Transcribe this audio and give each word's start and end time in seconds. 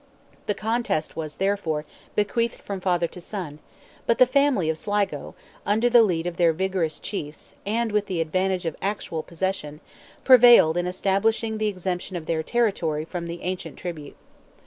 The 0.47 0.55
contest 0.55 1.15
was, 1.15 1.35
therefore, 1.35 1.85
bequeathed 2.15 2.63
from 2.63 2.81
father 2.81 3.05
to 3.05 3.21
son, 3.21 3.59
but 4.07 4.17
the 4.17 4.25
family 4.25 4.67
of 4.67 4.79
Sligo, 4.79 5.35
under 5.63 5.91
the 5.91 6.01
lead 6.01 6.25
of 6.25 6.37
their 6.37 6.53
vigorous 6.53 6.97
chiefs, 6.99 7.53
and 7.67 7.91
with 7.91 8.07
the 8.07 8.19
advantage 8.19 8.65
of 8.65 8.75
actual 8.81 9.21
possession, 9.21 9.79
prevailed 10.23 10.75
in 10.75 10.87
establishing 10.87 11.59
the 11.59 11.67
exemption 11.67 12.15
of 12.15 12.25
their 12.25 12.41
territory 12.41 13.05
from 13.05 13.27
the 13.27 13.43
ancient 13.43 13.77
tribute. 13.77 14.17